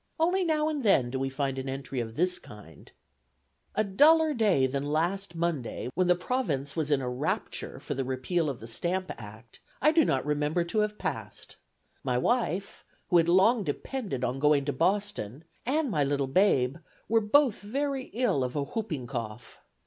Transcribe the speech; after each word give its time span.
Only 0.19 0.43
now 0.43 0.67
and 0.67 0.81
then 0.83 1.11
do 1.11 1.19
we 1.19 1.29
find 1.29 1.59
an 1.59 1.69
entry 1.69 1.99
of 1.99 2.15
this 2.15 2.39
kind: 2.39 2.91
"A 3.75 3.83
duller 3.83 4.33
day 4.33 4.65
than 4.65 4.81
last 4.81 5.35
Monday, 5.35 5.91
when 5.93 6.07
the 6.07 6.15
Province 6.15 6.75
was 6.75 6.89
in 6.89 7.01
a 7.03 7.07
rapture 7.07 7.79
for 7.79 7.93
the 7.93 8.03
repeal 8.03 8.49
of 8.49 8.59
the 8.59 8.67
Stamp 8.67 9.11
Act, 9.19 9.59
I 9.79 9.91
do 9.91 10.03
not 10.03 10.25
remember 10.25 10.63
to 10.63 10.79
have 10.79 10.97
passed. 10.97 11.57
My 12.03 12.17
wife, 12.17 12.83
who 13.09 13.17
had 13.17 13.29
long 13.29 13.63
depended 13.63 14.23
on 14.23 14.39
going 14.39 14.65
to 14.65 14.73
Boston, 14.73 15.43
and 15.67 15.91
my 15.91 16.03
little 16.03 16.25
babe, 16.25 16.77
were 17.07 17.21
both 17.21 17.59
very 17.61 18.05
ill, 18.05 18.43
of 18.43 18.55
an 18.55 18.63
whooping 18.63 19.05
cough. 19.05 19.61